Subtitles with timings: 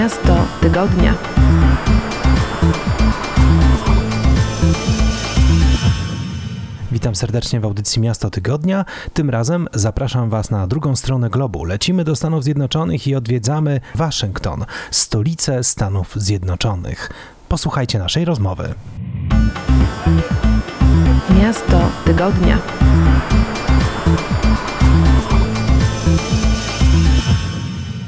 [0.00, 1.14] Miasto tygodnia.
[6.92, 8.84] Witam serdecznie w audycji Miasto Tygodnia.
[9.12, 11.64] Tym razem zapraszam Was na drugą stronę globu.
[11.64, 17.10] Lecimy do Stanów Zjednoczonych i odwiedzamy Waszyngton, stolicę Stanów Zjednoczonych.
[17.48, 18.74] Posłuchajcie naszej rozmowy.
[21.40, 22.58] Miasto Tygodnia.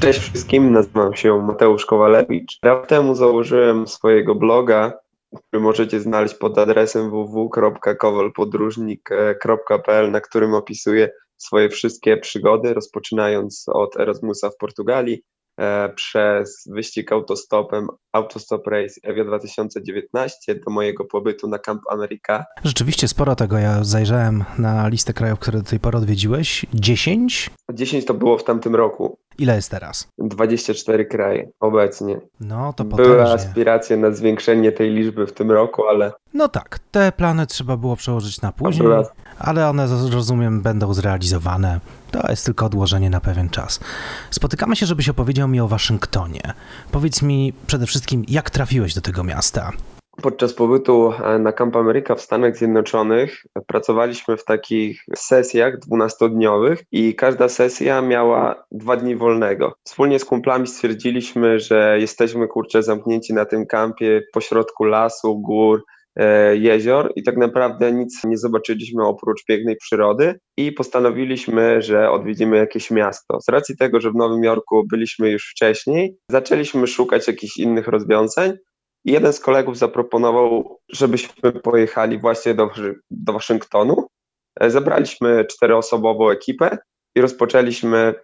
[0.02, 2.58] Cześć wszystkim, nazywam się Mateusz Kowalewicz.
[2.62, 4.92] Rok temu założyłem swojego bloga,
[5.36, 14.50] który możecie znaleźć pod adresem www.kowalpodróżnik.pl, na którym opisuję swoje wszystkie przygody, rozpoczynając od Erasmusa
[14.50, 15.22] w Portugalii,
[15.94, 22.44] przez wyścig autostopem Autostop Race Evio 2019 do mojego pobytu na Camp America.
[22.64, 23.58] Rzeczywiście sporo tego.
[23.58, 26.66] Ja zajrzałem na listę krajów, które do tej pory odwiedziłeś.
[26.74, 27.50] 10?
[27.72, 29.18] 10 to było w tamtym roku.
[29.38, 30.08] Ile jest teraz?
[30.18, 32.20] 24 kraje obecnie.
[32.40, 33.12] No to potężnie.
[33.12, 36.12] Były aspiracje na zwiększenie tej liczby w tym roku, ale...
[36.34, 38.88] No tak, te plany trzeba było przełożyć na później,
[39.38, 41.80] ale one, rozumiem, będą zrealizowane.
[42.12, 43.80] To jest tylko odłożenie na pewien czas.
[44.30, 46.40] Spotykamy się, żebyś opowiedział mi o Waszyngtonie.
[46.90, 49.72] Powiedz mi przede wszystkim, jak trafiłeś do tego miasta?
[50.22, 57.14] Podczas pobytu e, na Camp America w Stanach Zjednoczonych pracowaliśmy w takich sesjach dwunastodniowych i
[57.14, 59.74] każda sesja miała dwa dni wolnego.
[59.84, 65.84] Wspólnie z kumplami stwierdziliśmy, że jesteśmy kurczę zamknięci na tym kampie pośrodku lasu, gór,
[66.54, 72.90] jezior i tak naprawdę nic nie zobaczyliśmy oprócz pięknej przyrody i postanowiliśmy, że odwiedzimy jakieś
[72.90, 73.40] miasto.
[73.40, 78.52] Z racji tego, że w Nowym Jorku byliśmy już wcześniej, zaczęliśmy szukać jakichś innych rozwiązań
[79.04, 82.70] i jeden z kolegów zaproponował, żebyśmy pojechali właśnie do,
[83.10, 84.06] do Waszyngtonu.
[84.60, 86.78] E, zebraliśmy czteroosobową ekipę
[87.16, 88.14] i rozpoczęliśmy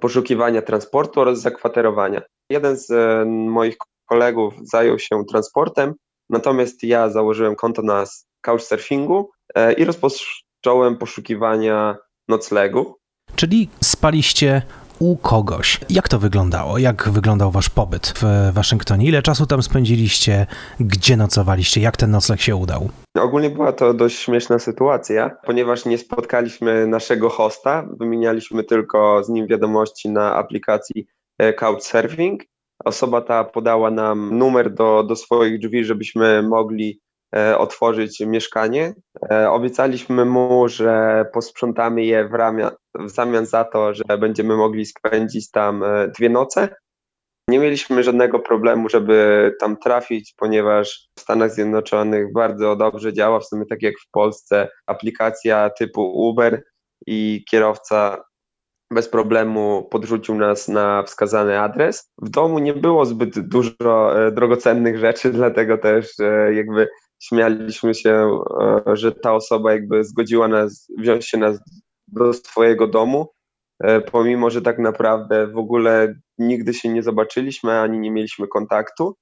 [0.00, 2.22] poszukiwania transportu oraz zakwaterowania.
[2.50, 5.94] Jeden z e, moich kolegów zajął się transportem,
[6.30, 8.04] Natomiast ja założyłem konto na
[8.40, 11.96] Couchsurfingu e, i rozpocząłem poszukiwania
[12.28, 12.94] noclegu.
[13.36, 14.62] Czyli spaliście
[14.98, 15.80] u kogoś.
[15.90, 16.78] Jak to wyglądało?
[16.78, 19.06] Jak wyglądał wasz pobyt w Waszyngtonie?
[19.06, 20.46] Ile czasu tam spędziliście?
[20.80, 21.80] Gdzie nocowaliście?
[21.80, 22.88] Jak ten nocleg się udał?
[23.18, 29.46] Ogólnie była to dość śmieszna sytuacja, ponieważ nie spotkaliśmy naszego hosta, wymienialiśmy tylko z nim
[29.46, 31.06] wiadomości na aplikacji
[31.38, 32.42] e, Couchsurfing
[32.84, 37.00] Osoba ta podała nam numer do, do swoich drzwi, żebyśmy mogli
[37.36, 38.94] e, otworzyć mieszkanie.
[39.30, 44.86] E, obiecaliśmy mu, że posprzątamy je w, ramia, w zamian za to, że będziemy mogli
[44.86, 46.68] spędzić tam e, dwie noce.
[47.48, 53.46] Nie mieliśmy żadnego problemu, żeby tam trafić, ponieważ w Stanach Zjednoczonych bardzo dobrze działa, w
[53.46, 56.62] sumie tak jak w Polsce, aplikacja typu Uber
[57.06, 58.24] i kierowca
[58.90, 62.10] bez problemu podrzucił nas na wskazany adres.
[62.22, 66.88] W domu nie było zbyt dużo e, drogocennych rzeczy, dlatego też e, jakby
[67.22, 71.58] śmialiśmy się, e, że ta osoba jakby zgodziła nas wziąć się nas
[72.08, 73.32] do swojego domu,
[74.12, 79.16] pomimo, że tak naprawdę w ogóle nigdy się nie zobaczyliśmy, ani nie mieliśmy kontaktu.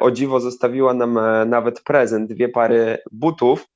[0.00, 3.66] O dziwo zostawiła nam nawet prezent, dwie pary butów,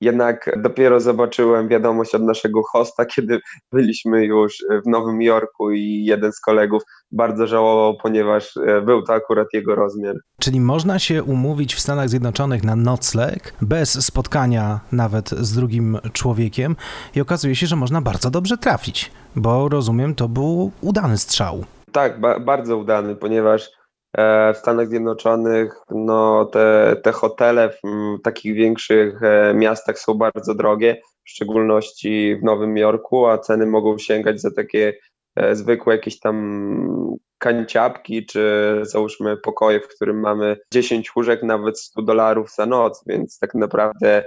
[0.00, 3.40] jednak dopiero zobaczyłem wiadomość od naszego hosta, kiedy
[3.72, 9.14] byliśmy już w Nowym Jorku i jeden z kolegów bardzo żałował, ponieważ e, był to
[9.14, 10.14] akurat jego rozmiar.
[10.40, 16.76] Czyli można się umówić w Stanach Zjednoczonych na nocleg bez spotkania nawet z drugim człowiekiem
[17.14, 21.64] i okazuje się, że można bardzo dobrze trafić, bo rozumiem, to był udany strzał.
[21.92, 23.79] Tak, ba bardzo udany, ponieważ
[24.18, 27.82] w Stanach Zjednoczonych no, te, te hotele w
[28.22, 33.98] takich większych e, miastach są bardzo drogie, w szczególności w Nowym Jorku, a ceny mogą
[33.98, 34.92] sięgać za takie
[35.36, 42.02] e, zwykłe jakieś tam kanciapki, czy załóżmy pokoje, w którym mamy 10 łóżek, nawet 100
[42.02, 44.24] dolarów za noc, więc tak naprawdę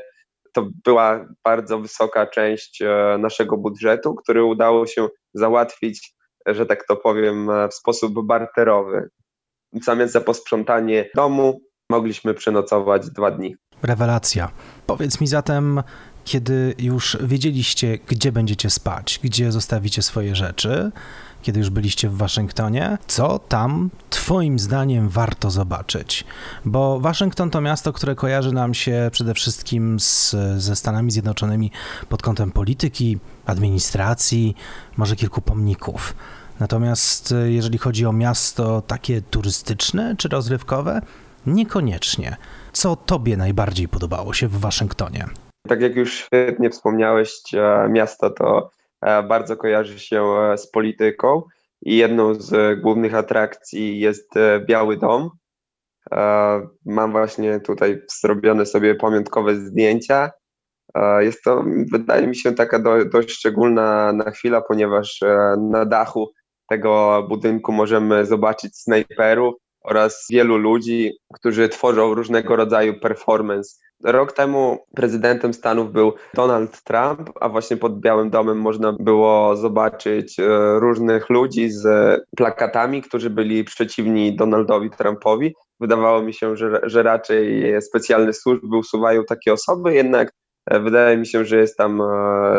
[0.53, 2.83] to była bardzo wysoka część
[3.19, 6.13] naszego budżetu, który udało się załatwić,
[6.45, 9.09] że tak to powiem, w sposób barterowy
[9.81, 13.55] w zamian za posprzątanie domu mogliśmy przenocować dwa dni.
[13.83, 14.51] Rewelacja.
[14.87, 15.83] Powiedz mi zatem,
[16.23, 20.91] kiedy już wiedzieliście, gdzie będziecie spać, gdzie zostawicie swoje rzeczy,
[21.41, 26.25] kiedy już byliście w Waszyngtonie, co tam Twoim zdaniem warto zobaczyć?
[26.65, 31.71] Bo Waszyngton to miasto, które kojarzy nam się przede wszystkim z, ze Stanami Zjednoczonymi
[32.09, 34.55] pod kątem polityki, administracji,
[34.97, 36.15] może kilku pomników.
[36.63, 41.01] Natomiast e, jeżeli chodzi o miasto takie turystyczne czy rozrywkowe,
[41.45, 42.37] niekoniecznie.
[42.73, 45.25] Co Tobie najbardziej podobało się w Waszyngtonie?
[45.67, 48.69] Tak jak już świetnie wspomniałeś, e, miasto to
[49.01, 50.25] e, bardzo kojarzy się
[50.57, 51.43] z polityką
[51.81, 55.29] i jedną z głównych atrakcji jest e, Biały Dom.
[56.85, 60.31] Mam właśnie tutaj zrobione sobie pamiątkowe zdjęcia.
[61.19, 65.19] Jest to, wydaje mi się, taka do, dość szczególna na chwila, ponieważ
[65.71, 66.31] na dachu
[66.69, 73.83] tego budynku możemy zobaczyć snajperów oraz wielu ludzi, którzy tworzą różnego rodzaju performance.
[74.03, 80.39] Rok temu prezydentem Stanów był Donald Trump, a właśnie pod Białym Domem można było zobaczyć
[80.39, 80.43] e,
[80.79, 81.85] różnych ludzi z
[82.37, 85.55] plakatami, którzy byli przeciwni Donaldowi Trumpowi.
[85.79, 90.31] Wydawało mi się, że, że raczej specjalne służby usuwają takie osoby, jednak
[90.65, 92.05] e, wydaje mi się, że jest tam e,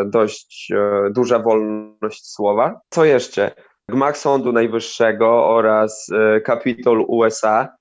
[0.05, 0.71] dość
[1.11, 2.79] duża wolność słowa.
[2.89, 3.51] Co jeszcze?
[3.89, 6.09] Gmach Sądu Najwyższego oraz
[6.43, 7.75] Kapitol USA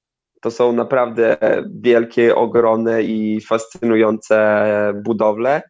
[0.45, 1.37] to są naprawdę
[1.81, 4.65] wielkie, ogromne i fascynujące
[5.05, 5.63] budowle.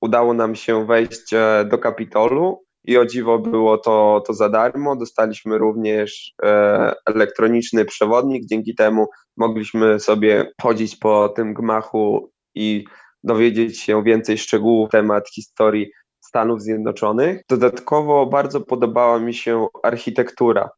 [0.00, 4.96] Udało nam się wejść e, do Kapitolu i o dziwo było to, to za darmo.
[4.96, 12.84] Dostaliśmy również e, elektroniczny przewodnik, dzięki temu mogliśmy sobie chodzić po tym gmachu i
[13.24, 15.90] dowiedzieć się więcej szczegółów na temat historii
[16.32, 17.42] Stanów Zjednoczonych.
[17.48, 20.70] Dodatkowo bardzo podobała mi się architektura.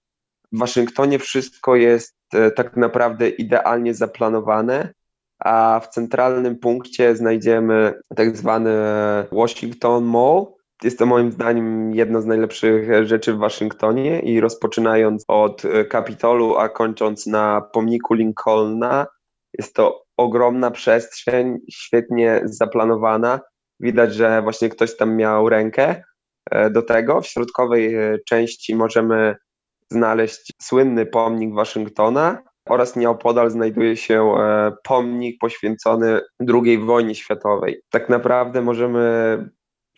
[0.53, 4.95] W Waszyngtonie wszystko jest e, tak naprawdę idealnie zaplanowane,
[5.39, 8.71] a w centralnym punkcie znajdziemy tak zwany
[9.33, 10.47] Washington Mall.
[10.83, 16.57] Jest to moim zdaniem jedno z najlepszych rzeczy w Waszyngtonie i rozpoczynając od e, Kapitolu,
[16.57, 19.07] a kończąc na pomniku Lincolna,
[19.59, 23.41] jest to ogromna przestrzeń, świetnie zaplanowana.
[23.81, 26.03] Widać, że właśnie ktoś tam miał rękę
[26.51, 27.21] e, do tego.
[27.21, 27.97] W środkowej
[28.29, 29.37] części możemy
[29.91, 37.83] znaleźć słynny pomnik Waszyngtona oraz nieopodal znajduje się e, pomnik poświęcony II wojnie światowej.
[37.91, 39.39] Tak naprawdę możemy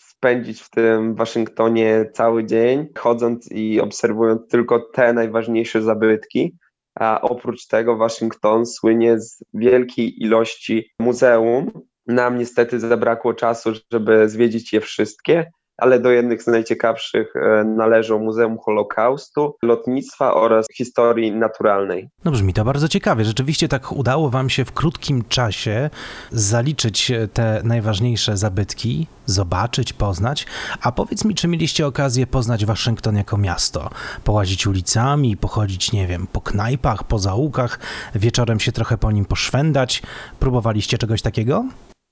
[0.00, 6.56] spędzić w tym Waszyngtonie cały dzień, chodząc i obserwując tylko te najważniejsze zabytki.
[6.94, 11.70] A oprócz tego Waszyngton słynie z wielkiej ilości muzeum.
[12.06, 18.18] Nam niestety zabrakło czasu, żeby zwiedzić je wszystkie, ale do jednych z najciekawszych e, należą
[18.18, 22.08] Muzeum Holokaustu, Lotnictwa oraz Historii Naturalnej.
[22.24, 23.24] No brzmi to bardzo ciekawie.
[23.24, 25.90] Rzeczywiście tak udało Wam się w krótkim czasie
[26.30, 30.46] zaliczyć te najważniejsze zabytki, zobaczyć, poznać.
[30.82, 33.90] A powiedz mi, czy mieliście okazję poznać Waszyngton jako miasto?
[34.24, 37.78] Połazić ulicami, pochodzić, nie wiem, po knajpach, po zaułkach,
[38.14, 40.02] wieczorem się trochę po nim poszwendać?
[40.38, 41.64] Próbowaliście czegoś takiego?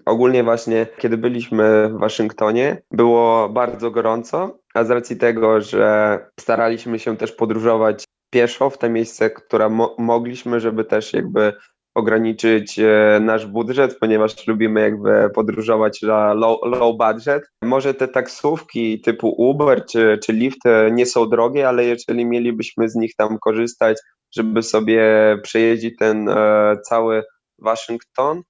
[0.06, 6.98] Ogólnie właśnie, kiedy byliśmy w Waszyngtonie, było bardzo gorąco, a z racji tego, że staraliśmy
[6.98, 11.52] się też podróżować pieszo w te miejsce, które mo mogliśmy, żeby też jakby
[11.94, 17.42] ograniczyć e, nasz budżet, ponieważ lubimy jakby podróżować za low, low budget.
[17.62, 20.60] Może te taksówki typu Uber czy, czy Lyft
[20.92, 23.96] nie są drogie, ale jeżeli mielibyśmy z nich tam korzystać,
[24.36, 25.02] żeby sobie
[25.42, 27.22] przejeździć ten e, cały
[27.58, 28.42] Waszyngton,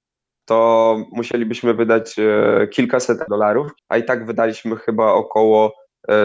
[0.44, 5.72] to musielibyśmy wydać e, kilkaset dolarów, a i tak wydaliśmy chyba około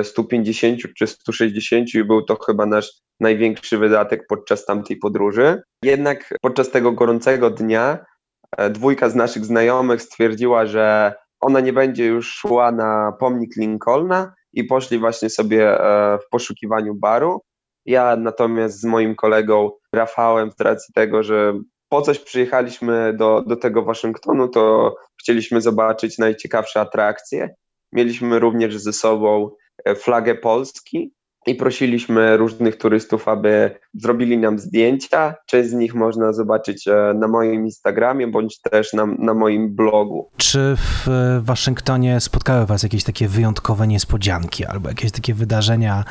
[0.04, 5.62] 150 e, czy 160 i był to chyba nasz największy wydatek podczas tamtej podróży.
[5.84, 8.06] Jednak podczas tego gorącego dnia
[8.58, 14.34] e, dwójka z naszych znajomych stwierdziła, że ona nie będzie już szła na pomnik Lincolna
[14.54, 15.78] i poszli właśnie sobie
[16.26, 17.42] w poszukiwaniu baru.
[17.86, 21.54] Ja natomiast z moim kolegą Rafałem, z racji tego, że
[21.90, 27.56] po coś przyjechaliśmy do, do tego Waszyngtonu, to chcieliśmy zobaczyć najciekawsze atrakcje.
[27.94, 29.50] Mieliśmy również ze sobą
[29.86, 31.14] e, flagę Polski
[31.48, 35.36] i prosiliśmy różnych turystów, aby zrobili nam zdjęcia.
[35.46, 40.30] Część z nich można zobaczyć e, na moim Instagramie bądź też na, na moim blogu.
[40.38, 41.08] Czy w
[41.42, 46.04] Waszyngtonie spotkały Was jakieś takie wyjątkowe niespodzianki albo jakieś takie wydarzenia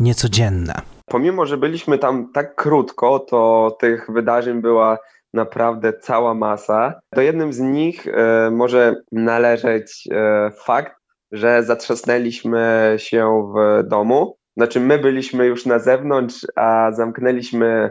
[0.00, 0.74] niecodzienne?
[1.06, 4.98] Pomimo, że byliśmy tam tak krótko, to tych wydarzeń była
[5.34, 7.00] naprawdę cała masa.
[7.14, 10.96] Do jednym z nich e, może należeć e, fakt,
[11.32, 14.36] że zatrzasnęliśmy się w domu.
[14.56, 17.90] Znaczy, my byliśmy już na zewnątrz, a zamknęliśmy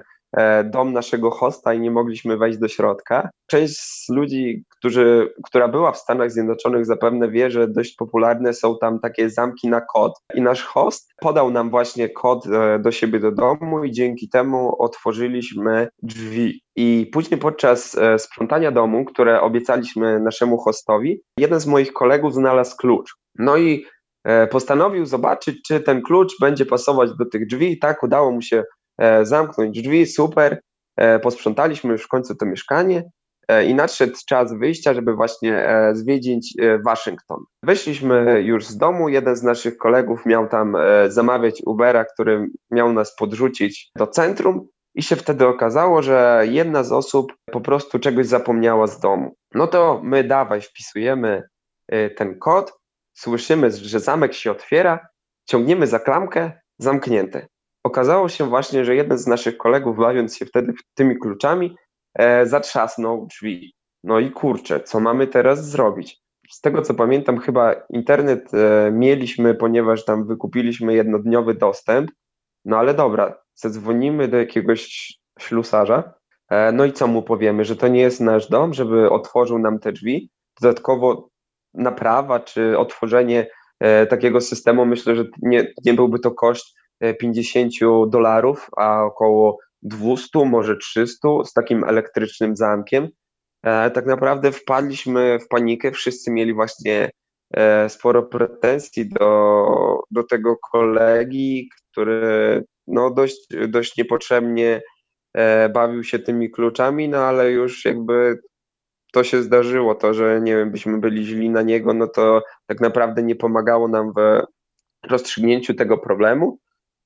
[0.66, 3.30] dom naszego hosta i nie mogliśmy wejść do środka.
[3.48, 8.78] Część z ludzi, którzy, która była w Stanach Zjednoczonych, zapewne wie, że dość popularne są
[8.82, 10.14] tam takie zamki na kod.
[10.36, 14.82] I nasz host podał nam właśnie kod e, do siebie do domu i dzięki temu
[14.82, 16.62] otworzyliśmy drzwi.
[16.76, 22.78] I później podczas e, sprzątania domu, które obiecaliśmy naszemu hostowi, jeden z moich kolegów znalazł
[22.78, 23.16] klucz.
[23.36, 23.86] No i
[24.52, 27.72] postanowił zobaczyć, czy ten klucz będzie pasować do tych drzwi.
[27.72, 28.79] I tak udało mu się E,
[29.22, 30.62] zamknąć drzwi, super.
[30.98, 33.04] E, posprzątaliśmy już w końcu to mieszkanie.
[33.68, 36.54] i nadszedł czas wyjścia, żeby właśnie zwiedzić
[36.86, 37.44] Waszyngton.
[37.64, 40.78] Wyszliśmy już z domu, jeden z naszych kolegów miał tam
[41.08, 46.92] zamawiać Ubera, który miał nas podrzucić do centrum i się wtedy okazało, że jedna z
[46.92, 49.36] osób po prostu czegoś zapomniała z domu.
[49.54, 51.44] No to my dawaj, wpisujemy
[52.18, 52.74] ten kod,
[53.14, 55.08] słyszymy, że zamek się otwiera,
[55.46, 57.48] ciągniemy za klamkę, zamknięte.
[57.84, 61.76] Okazało się właśnie, że jeden z naszych kolegów, bawiąc się wtedy tymi kluczami,
[62.14, 63.74] e, zatrzasnął drzwi.
[64.04, 66.22] No i kurczę, co mamy teraz zrobić?
[66.50, 72.12] Z tego co pamiętam, chyba internet e, mieliśmy, ponieważ tam wykupiliśmy jednodniowy dostęp.
[72.66, 76.14] No ale dobra, zadzwonimy do jakiegoś ślusarza.
[76.50, 79.80] E, no i co mu powiemy, że to nie jest nasz dom, żeby otworzył nam
[79.80, 80.30] te drzwi.
[80.62, 81.30] Dodatkowo
[81.74, 83.48] naprawa czy otworzenie
[83.80, 86.79] e, takiego systemu, myślę, że nie, nie byłby to koszt
[87.20, 93.08] 50 e, dolarów, a około 200, może 300 z takim elektrycznym zamkiem.
[93.64, 97.10] E, tak naprawdę wpadliśmy w panikę, wszyscy mieli właśnie
[97.88, 99.68] sporo pretensji do,
[100.12, 104.82] do tego kolegi, który no dość, dość niepotrzebnie
[105.74, 108.40] bawił się tymi kluczami, no ale już jakby
[109.14, 112.82] to się zdarzyło, to, że nie wiem, byśmy byli źli na niego, no to tak
[112.82, 114.42] naprawdę nie pomagało nam w
[115.10, 116.60] rozstrzygnięciu tego problemu.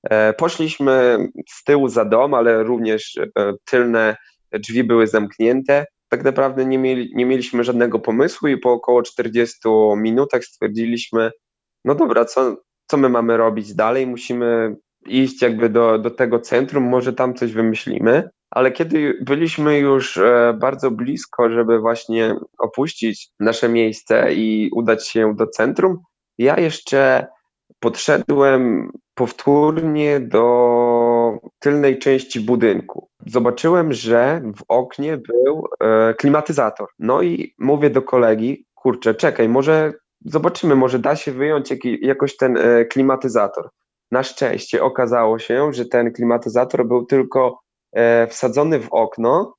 [0.10, 1.18] E, poszliśmy
[1.50, 4.16] z tyłu za dom, ale również e, tylne
[4.54, 5.86] drzwi były zamknięte.
[6.10, 9.60] Tak naprawdę nie, mieli, nie mieliśmy żadnego pomysłu i po około 40
[9.98, 11.32] minutach stwierdziliśmy,
[11.86, 12.58] no dobra, co,
[12.88, 14.08] co my mamy robić dalej?
[14.08, 20.18] Musimy iść jakby do, do tego centrum, może tam coś wymyślimy ale kiedy byliśmy już
[20.18, 26.00] e, bardzo blisko, żeby właśnie opuścić nasze miejsce i udać się do centrum,
[26.38, 27.28] ja jeszcze
[27.84, 33.10] podszedłem powtórnie do tylnej części budynku.
[33.26, 36.88] Zobaczyłem, że w oknie był e, klimatyzator.
[37.00, 39.94] No i mówię do kolegi, kurczę, czekaj, może
[40.26, 43.70] zobaczymy, może da się wyjąć jakoś ten e, klimatyzator.
[44.12, 47.64] Na szczęście okazało się, że ten klimatyzator był tylko
[47.94, 49.56] E, wsadzony w okno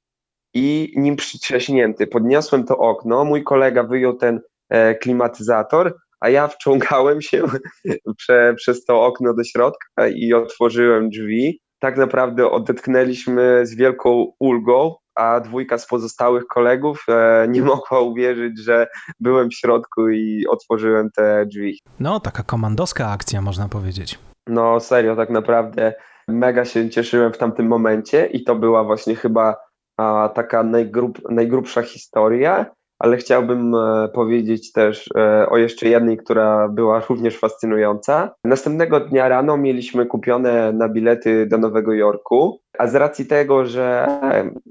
[0.54, 2.06] i nim przytrzaśnięty.
[2.06, 7.42] Podniosłem to okno, mój kolega wyjął ten e, klimatyzator, a ja wciągałem się
[8.18, 11.60] prze, przez to okno do środka i otworzyłem drzwi.
[11.78, 18.60] Tak naprawdę odetchnęliśmy z wielką ulgą, a dwójka z pozostałych kolegów e, nie mogła uwierzyć,
[18.60, 18.86] że
[19.20, 21.78] byłem w środku i otworzyłem te drzwi.
[22.00, 24.18] No, taka komandowska akcja, można powiedzieć.
[24.46, 25.92] No, serio, tak naprawdę
[26.28, 29.56] Mega się cieszyłem w tamtym momencie i to była właśnie chyba
[29.96, 32.66] a, taka najgrub, najgrubsza historia,
[33.04, 38.34] ale chciałbym e, powiedzieć też e, o jeszcze jednej, która była również fascynująca.
[38.44, 44.06] Następnego dnia rano mieliśmy kupione na bilety do Nowego Jorku, a z racji tego, że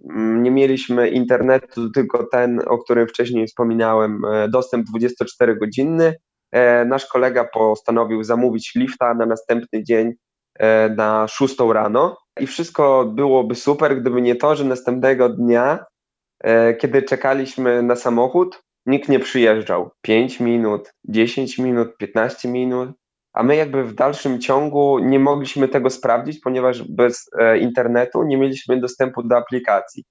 [0.09, 6.13] mm, nie mieliśmy internetu, tylko ten, o którym wcześniej wspominałem, e, dostęp 24-godzinny,
[6.85, 10.13] nasz kolega postanowił zamówić lifta na następny dzień
[10.97, 15.85] na 6 rano i wszystko byłoby super, gdyby nie to, że następnego dnia,
[16.79, 19.91] kiedy czekaliśmy na samochód, nikt nie przyjeżdżał.
[20.01, 22.89] 5 minut, 10 minut, 15 minut,
[23.33, 28.37] a my jakby w dalszym ciągu nie mogliśmy tego sprawdzić, ponieważ bez e, internetu nie
[28.37, 30.03] mieliśmy dostępu do aplikacji.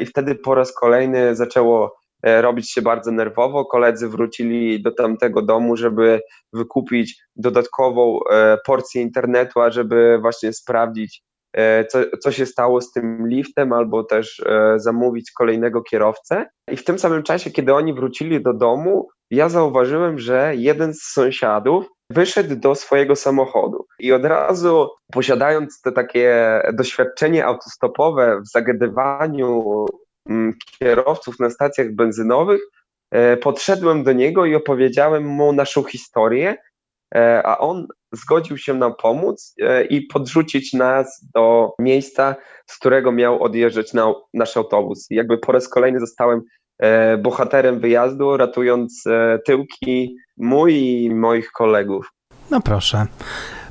[0.00, 3.64] I wtedy po raz kolejny zaczęło E, robić się bardzo nerwowo.
[3.64, 6.20] Koledzy wrócili do tamtego domu, żeby
[6.52, 11.31] wykupić dodatkową e, porcję internetu, a żeby właśnie sprawdzić, e,
[11.88, 14.42] co, co się stało z tym liftem, albo też
[14.76, 16.46] zamówić kolejnego kierowcę.
[16.70, 21.02] I w tym samym czasie, kiedy oni wrócili do domu, ja zauważyłem, że jeden z
[21.02, 29.64] sąsiadów wyszedł do swojego samochodu i od razu posiadając te takie doświadczenie autostopowe w zagadywaniu
[30.28, 32.60] Mm, kierowców na stacjach benzynowych,
[33.10, 36.56] e, podszedłem do niego i opowiedziałem mu naszą historię, e,
[37.44, 43.42] a on zgodził się nam pomóc e, i podrzucić nas do miejsca, z którego miał
[43.42, 45.10] odjeżdżać na, nasz autobus.
[45.10, 46.42] I jakby po raz kolejny zostałem
[47.18, 49.04] bohaterem wyjazdu, ratując
[49.46, 52.10] tyłki mój i moich kolegów.
[52.50, 53.06] No proszę.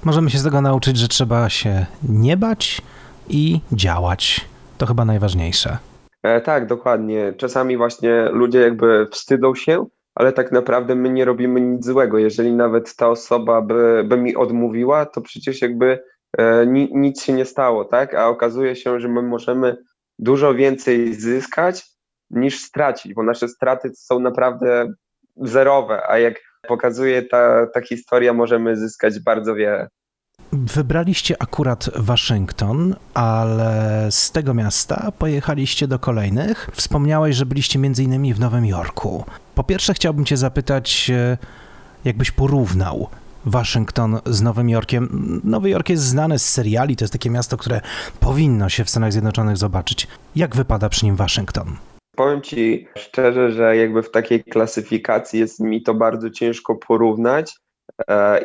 [0.04, 2.82] Możemy się z tego nauczyć, że trzeba się nie bać
[3.30, 4.48] i działać.
[4.78, 5.78] To chyba najważniejsze.
[6.24, 7.34] E, tak, dokładnie.
[7.38, 12.18] Czasami właśnie ludzie jakby wstydzą się, ale tak naprawdę my nie robimy nic złego.
[12.18, 16.04] Jeżeli nawet ta osoba by, by mi odmówiła, to przecież jakby
[16.38, 18.14] e, ni, nic się nie stało, tak?
[18.14, 19.78] A okazuje się, że my możemy
[20.20, 21.86] dużo więcej zyskać
[22.30, 24.94] niż stracić, bo nasze straty są naprawdę
[25.36, 26.36] zerowe, a jak
[26.68, 29.88] pokazuje ta, ta historia, możemy zyskać bardzo wiele.
[30.66, 36.70] Wybraliście akurat Waszyngton, ale z tego miasta pojechaliście do kolejnych.
[36.74, 39.26] Wspomniałeś, że byliście między innymi w Nowym Jorku.
[39.56, 41.38] Po pierwsze chciałbym cię zapytać, e,
[42.06, 43.10] jakbyś porównał
[43.46, 45.42] Waszyngton z Nowym Jorkiem.
[45.44, 47.82] Nowy Jork jest znany z seriali, to jest takie miasto, które
[48.20, 50.08] powinno się w Stanach Zjednoczonych zobaczyć.
[50.36, 51.78] Jak wypada przy nim Waszyngton?
[52.16, 57.56] Powiem Ci szczerze, że jakby w takiej klasyfikacji jest mi to bardzo ciężko porównać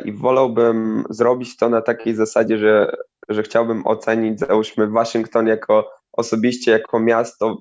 [0.05, 2.95] i wolałbym zrobić to na takiej zasadzie, że,
[3.29, 7.57] że chciałbym ocenić, załóżmy, Waszyngton jako osobiście, jako miasto,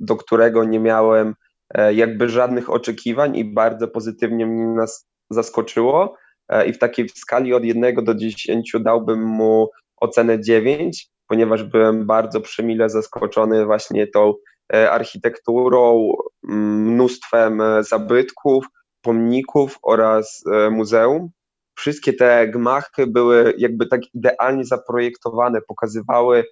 [0.00, 1.34] do którego nie miałem
[1.70, 6.16] e, jakby żadnych oczekiwań i bardzo pozytywnie mnie nas zaskoczyło.
[6.48, 12.06] E, i w takiej skali od 1 do 10 dałbym mu ocenę 9, ponieważ byłem
[12.06, 14.34] bardzo przemile zaskoczony właśnie tą
[14.72, 16.12] E, architekturą,
[16.42, 18.66] mnóstwem e, zabytków,
[19.04, 21.28] pomników oraz e, muzeum.
[21.76, 26.44] Wszystkie te gmachy były jakby tak idealnie zaprojektowane, pokazywały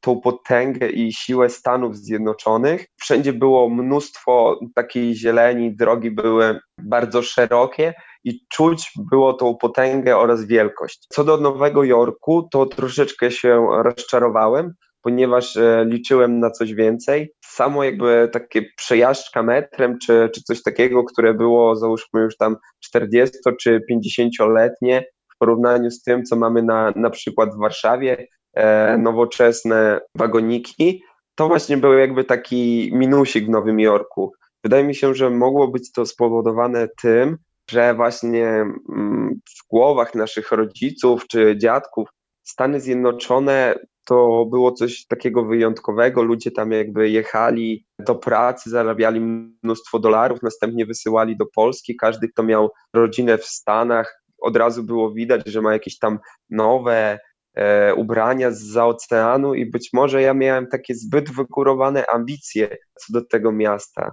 [0.00, 2.86] tą potęgę i siłę Stanów Zjednoczonych.
[3.00, 10.44] Wszędzie było mnóstwo takiej zieleni, drogi były bardzo szerokie i czuć było tą potęgę oraz
[10.44, 11.06] wielkość.
[11.08, 17.32] Co do Nowego Jorku, to troszeczkę się rozczarowałem, ponieważ e, liczyłem na coś więcej.
[17.44, 23.38] Samo jakby takie przejażdżka metrem, czy, czy coś takiego, które było załóżmy już tam 40
[23.60, 25.04] czy 50-letnie
[25.34, 31.02] w porównaniu z tym, co mamy na, na przykład w Warszawie, e, nowoczesne wagoniki,
[31.34, 34.32] to właśnie był jakby taki minusik w Nowym Jorku.
[34.64, 37.36] Wydaje mi się, że mogło być to spowodowane tym,
[37.70, 42.08] że właśnie mm, w głowach naszych rodziców czy dziadków
[42.42, 43.74] Stany Zjednoczone
[44.10, 46.22] to było coś takiego wyjątkowego.
[46.22, 49.20] Ludzie tam jakby jechali do pracy, zarabiali
[49.62, 51.96] mnóstwo dolarów, następnie wysyłali do Polski.
[51.96, 56.18] Każdy, kto miał rodzinę w Stanach, od razu było widać, że ma jakieś tam
[56.50, 57.18] nowe
[57.54, 63.24] e, ubrania z oceanu i być może ja miałem takie zbyt wygórowane ambicje co do
[63.24, 64.12] tego miasta.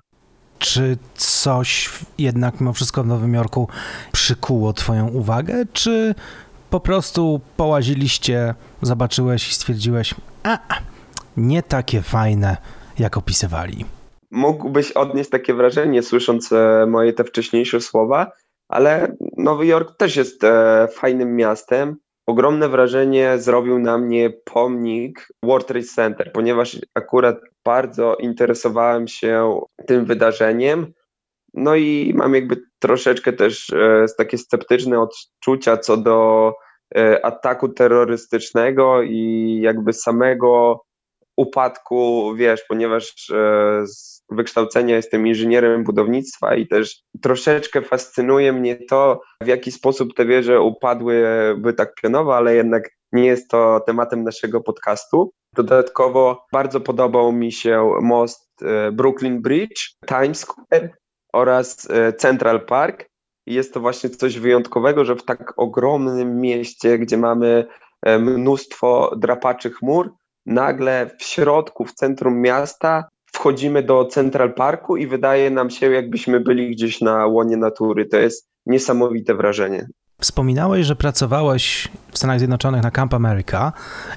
[0.60, 3.68] Czy coś jednak mimo wszystko w Nowym Jorku
[4.12, 6.16] przykuło Twoją uwagę, czy
[6.70, 10.58] po prostu połaziliście, zobaczyłeś i stwierdziłeś, a
[11.38, 12.58] nie takie fajne,
[13.00, 13.86] jak opisywali.
[14.32, 18.32] Mógłbyś odnieść takie wrażenie, słysząc e, moje te wcześniejsze słowa,
[18.70, 21.96] ale Nowy Jork też jest e, fajnym miastem.
[22.28, 30.06] Ogromne wrażenie zrobił na mnie pomnik World Trade Center, ponieważ akurat bardzo interesowałem się tym
[30.06, 30.94] wydarzeniem.
[31.58, 36.54] No i mam jakby troszeczkę też e, takie sceptyczne odczucia co do
[36.96, 40.82] e, ataku terrorystycznego i jakby samego
[41.38, 49.22] upadku, wiesz, ponieważ e, z wykształcenia jestem inżynierem budownictwa i też troszeczkę fascynuje mnie to,
[49.44, 54.62] w jaki sposób te wieże upadłyby tak pionowo, ale jednak nie jest to tematem naszego
[54.62, 55.32] podcastu.
[55.56, 58.50] Dodatkowo bardzo podobał mi się most
[58.92, 60.90] Brooklyn Bridge, Times Square,
[61.38, 63.10] oraz e, Central Park.
[63.46, 67.68] I jest to właśnie coś wyjątkowego, że w tak ogromnym mieście, gdzie mamy
[68.02, 70.14] e, mnóstwo drapaczy chmur,
[70.46, 76.40] nagle w środku, w centrum miasta wchodzimy do Central Parku i wydaje nam się, jakbyśmy
[76.40, 78.06] byli gdzieś na łonie natury.
[78.06, 79.88] To jest niesamowite wrażenie.
[80.22, 83.74] Wspominałeś, że pracowałeś w Stanach Zjednoczonych na Camp America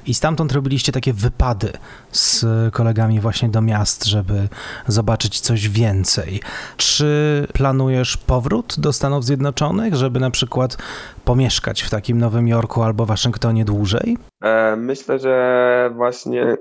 [0.06, 1.72] i stamtąd robiliście takie wypady
[2.10, 4.48] z kolegami właśnie do miast, żeby
[4.86, 6.40] zobaczyć coś więcej.
[6.76, 10.76] Czy planujesz powrót do Stanów Zjednoczonych, żeby na przykład
[11.24, 14.18] pomieszkać w takim Nowym Jorku albo Waszyngtonie dłużej?
[14.42, 16.56] E, myślę, że właśnie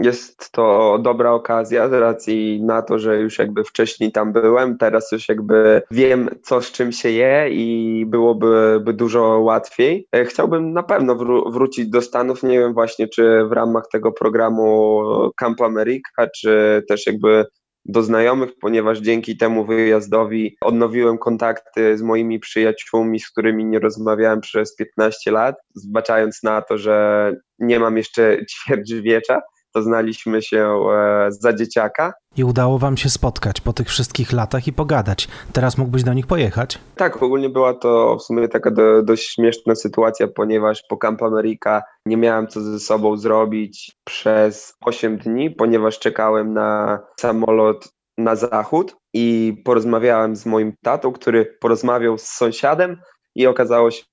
[0.00, 5.12] jest to dobra okazja z racji na to, że już jakby wcześniej tam byłem, teraz
[5.12, 10.08] już jakby wiem, co z czym się je i byłoby by dużo łatwiej.
[10.12, 14.12] E, chciałbym na pewno wró wrócić do Stanów, nie wiem właśnie, czy w ramach tego
[14.12, 15.02] programu
[15.36, 17.44] Camp America, czy też jakby
[17.88, 24.40] do znajomych, ponieważ dzięki temu wyjazdowi odnowiłem kontakty z moimi przyjaciółmi, z którymi nie rozmawiałem
[24.40, 29.40] przez 15 lat, zbaczając na to, że nie mam jeszcze ćwierćwiecza
[29.76, 32.12] poznaliśmy się e, za dzieciaka.
[32.36, 35.28] I udało wam się spotkać po tych wszystkich latach i pogadać.
[35.52, 36.78] Teraz mógłbyś do nich pojechać?
[36.96, 41.82] Tak, ogólnie była to w sumie taka do, dość śmieszna sytuacja, ponieważ po Camp America
[42.06, 48.96] nie miałem co ze sobą zrobić przez 8 dni, ponieważ czekałem na samolot na zachód
[49.14, 52.96] i porozmawiałem z moim tatą, który porozmawiał z sąsiadem
[53.34, 54.04] i okazało się,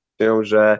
[0.42, 0.80] że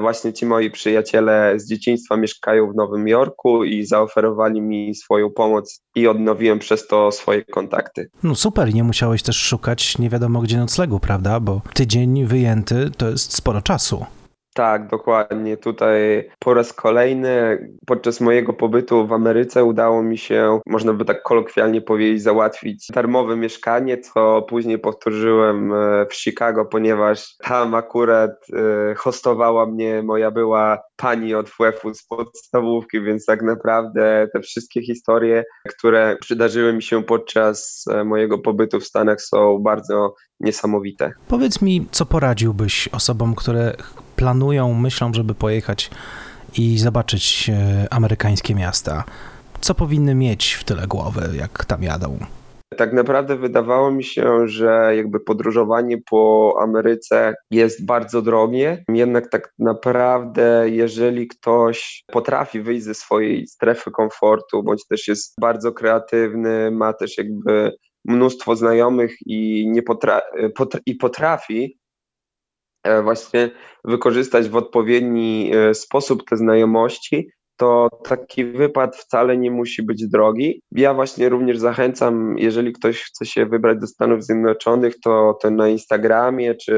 [0.00, 5.82] właśnie ci moi przyjaciele z dzieciństwa mieszkają w Nowym Jorku i zaoferowali mi swoją pomoc
[5.94, 8.10] i odnowiłem przez to swoje kontakty.
[8.22, 11.40] No super, nie musiałeś też szukać nie wiadomo gdzie noclegu, prawda?
[11.40, 14.06] Bo tydzień wyjęty to jest sporo czasu.
[14.54, 15.56] Tak, dokładnie.
[15.56, 21.22] Tutaj po raz kolejny podczas mojego pobytu w Ameryce udało mi się, można by tak
[21.22, 28.94] kolokwialnie powiedzieć, załatwić darmowe mieszkanie, co później powtórzyłem e, w Chicago, ponieważ tam akurat e,
[28.94, 35.44] hostowała mnie moja była pani od WF-u z podstawówki, więc tak naprawdę te wszystkie historie,
[35.68, 41.12] które przydarzyły mi się podczas e, mojego pobytu w Stanach są bardzo niesamowite.
[41.28, 43.72] Powiedz mi, co poradziłbyś osobom, które
[44.22, 45.90] planują, myślą, żeby pojechać
[46.58, 49.04] i zobaczyć e, amerykańskie miasta?
[49.60, 52.18] Co powinny mieć w tyle głowy, jak tam jadą?
[52.76, 58.84] Tak naprawdę wydawało mi się, że jakby podróżowanie po Ameryce jest bardzo drogie.
[58.88, 65.72] Jednak tak naprawdę, jeżeli ktoś potrafi wyjść ze swojej strefy komfortu, bądź też jest bardzo
[65.72, 67.72] kreatywny, ma też jakby
[68.04, 70.20] mnóstwo znajomych i, nie potra
[70.54, 71.81] potra i potrafi e,
[73.02, 73.50] właśnie
[73.84, 80.62] wykorzystać w odpowiedni e, sposób te znajomości, to taki wypad wcale nie musi być drogi.
[80.72, 85.68] Ja właśnie również zachęcam, jeżeli ktoś chce się wybrać do Stanów Zjednoczonych, to, to na
[85.68, 86.72] Instagramie czy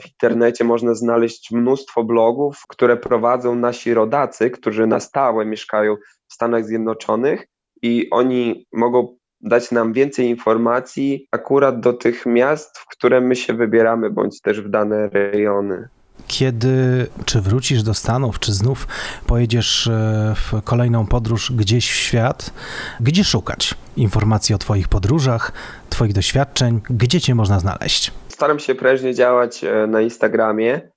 [0.00, 5.96] w internecie można znaleźć mnóstwo blogów, które prowadzą nasi rodacy, którzy na stałe mieszkają
[6.28, 7.46] w Stanach Zjednoczonych
[7.82, 13.54] i oni mogą dać nam więcej informacji akurat do tych miast, w które my się
[13.54, 15.88] wybieramy, bądź też w dane rejony.
[16.26, 18.86] Kiedy, czy wrócisz do Stanów, czy znów
[19.26, 22.52] pojedziesz e, w kolejną podróż gdzieś w świat,
[23.00, 25.52] gdzie szukać informacji o Twoich podróżach,
[25.90, 28.12] Twoich doświadczeń, gdzie Cię można znaleźć?
[28.28, 30.90] Staram się prężnie działać e, na Instagramie.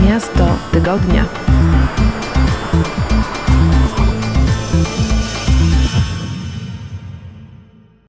[0.09, 1.25] Miasto tygodnia.